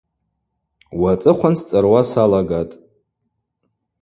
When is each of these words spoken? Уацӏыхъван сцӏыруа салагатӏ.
Уацӏыхъван 1.01 1.55
сцӏыруа 1.59 2.01
салагатӏ. 2.09 2.73